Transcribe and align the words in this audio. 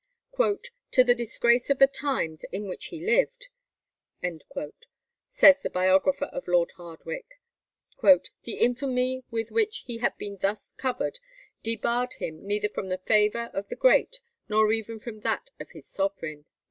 "To 0.39 1.03
the 1.03 1.13
disgrace 1.13 1.69
of 1.69 1.77
the 1.77 1.85
times 1.85 2.43
in 2.51 2.67
which 2.67 2.85
he 2.85 3.05
lived," 3.05 3.49
says 5.29 5.61
the 5.61 5.69
biographer 5.69 6.25
of 6.25 6.47
Lord 6.47 6.71
Hardwicke, 6.77 7.39
"the 8.41 8.53
infamy 8.53 9.23
with 9.29 9.51
which 9.51 9.83
he 9.85 9.99
had 9.99 10.17
been 10.17 10.39
thus 10.41 10.71
covered 10.71 11.19
debarred 11.61 12.13
him 12.13 12.47
neither 12.47 12.69
from 12.69 12.87
the 12.89 12.97
favour 12.97 13.51
of 13.53 13.69
the 13.69 13.75
great 13.75 14.21
nor 14.49 14.71
even 14.71 14.97
from 14.97 15.19
that 15.19 15.51
of 15.59 15.69
his 15.69 15.85
sovereign." 15.87 16.45